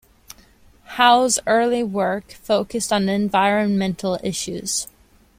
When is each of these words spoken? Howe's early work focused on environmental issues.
Howe's 0.97 1.37
early 1.45 1.83
work 1.83 2.31
focused 2.31 2.91
on 2.91 3.07
environmental 3.07 4.19
issues. 4.23 4.87